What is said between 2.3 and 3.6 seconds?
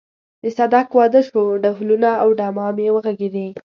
ډمامې وغږېدې.